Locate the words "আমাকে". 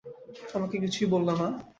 0.55-0.75